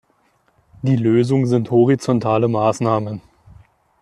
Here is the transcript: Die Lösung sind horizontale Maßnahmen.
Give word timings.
Die 0.81 0.95
Lösung 0.95 1.45
sind 1.45 1.69
horizontale 1.69 2.47
Maßnahmen. 2.47 3.21